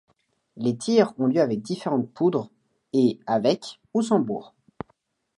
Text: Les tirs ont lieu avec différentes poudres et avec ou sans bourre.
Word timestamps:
Les 0.57 0.75
tirs 0.75 1.13
ont 1.19 1.27
lieu 1.27 1.41
avec 1.41 1.61
différentes 1.61 2.11
poudres 2.11 2.49
et 2.91 3.19
avec 3.27 3.79
ou 3.93 4.01
sans 4.01 4.19
bourre. 4.19 4.55